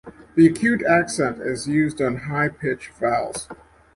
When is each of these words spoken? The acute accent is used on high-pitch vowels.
The 0.33 0.47
acute 0.47 0.81
accent 0.83 1.41
is 1.41 1.67
used 1.67 2.01
on 2.01 2.21
high-pitch 2.21 2.89
vowels. 2.99 3.47